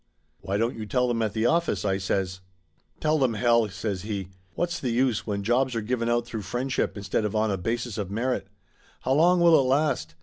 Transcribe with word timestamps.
"Why 0.39 0.57
don't 0.57 0.75
you 0.75 0.87
tell 0.87 1.07
them 1.07 1.21
at 1.21 1.33
the 1.33 1.45
office?" 1.45 1.85
I 1.85 1.99
says. 1.99 2.39
"Tell 2.99 3.19
them, 3.19 3.35
hell!" 3.35 3.67
says 3.69 4.01
he. 4.01 4.29
"What's 4.55 4.79
the 4.79 4.89
use, 4.89 5.27
when 5.27 5.43
jobs 5.43 5.75
are 5.75 5.81
given 5.81 6.09
out 6.09 6.25
through 6.25 6.41
friendship 6.41 6.97
instead 6.97 7.23
of 7.23 7.35
on 7.35 7.51
a 7.51 7.57
basis 7.59 7.99
of 7.99 8.09
merit? 8.09 8.47
How 9.01 9.11
long 9.13 9.41
will 9.41 9.53
it 9.59 9.61
last 9.61 10.15